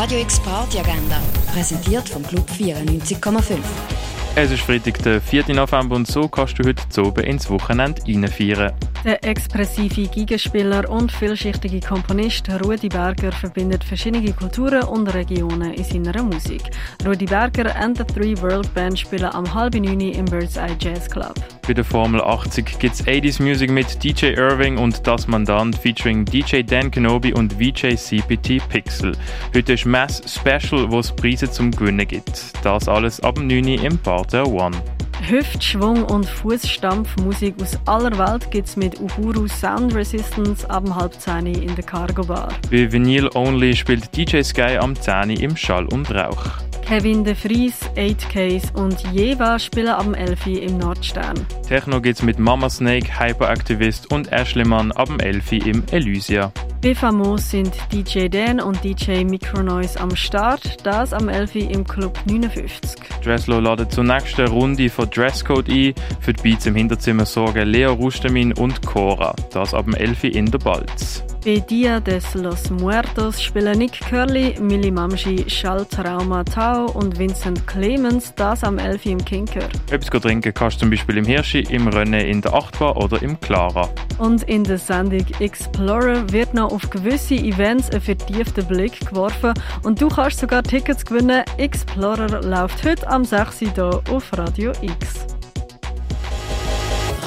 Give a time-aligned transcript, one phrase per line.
[0.00, 1.20] Radio X Party Agenda,
[1.52, 3.58] präsentiert vom Club 94,5.
[4.36, 5.52] Es ist Freitag, der 4.
[5.52, 8.72] November und so kannst du heute oben ins Wochenende reinfeiern.
[9.04, 16.22] Der expressive Gigaspieler und vielschichtige Komponist Rudi Berger verbindet verschiedene Kulturen und Regionen in seiner
[16.22, 16.62] Musik.
[17.04, 21.10] Rudi Berger and the Three World Band spielen am halben neun im Bird's Eye Jazz
[21.10, 21.34] Club.
[21.68, 26.24] Bei der Formel 80 gibt es 80s Music mit DJ Irving und Das Mandant featuring
[26.24, 29.12] DJ Dan Kenobi und VJ CPT Pixel.
[29.54, 32.52] Heute ist Mass Special, wo es Preise zum Gewinnen gibt.
[32.64, 34.78] Das alles ab 9 Uhr im Partner One.
[35.28, 41.44] Hüftschwung und Fußstampfmusik aus aller Welt gibt es mit Uhuru Sound Resistance ab halb 10
[41.48, 42.48] in der Cargo Bar.
[42.70, 46.67] Bei Vinyl Only spielt DJ Sky am 10 im Schall und Rauch.
[46.88, 51.34] Kevin de Vries, 8 Case und Jeva spielen am 11 im Nordstern.
[51.68, 56.50] Techno gibt's mit Mama Snake, Hyperactivist und Ashley Mann ab 11 im Elysia.
[56.82, 62.18] Bei Famos sind DJ Dan und DJ Micronoise am Start, das am 11 im Club
[62.24, 62.98] 59.
[63.22, 65.94] Dresslo ladet zur nächsten Runde von Dresscode ein.
[66.20, 70.58] Für die Beats im Hinterzimmer sorgen Leo Rustamin und Cora, das ab 11 in der
[70.58, 71.22] Balz.
[71.44, 78.34] Bei Dia des Los Muertos spielen Nick Curly, Millie Mamschi, Schalltrauma Tau und Vincent Clemens,
[78.34, 79.68] das am 11 im Kinker.
[79.90, 83.38] Etwas trinken kannst du zum Beispiel im Hirschi, im Rennen in der Achtbar oder im
[83.38, 83.88] Clara.
[84.18, 90.00] Und in der Sendung Explorer wird noch auf gewisse Events ein vertiefter Blick geworfen und
[90.00, 91.44] du kannst sogar Tickets gewinnen.
[91.56, 93.62] Explorer läuft heute am 6.
[93.62, 95.37] Uhr hier auf Radio X.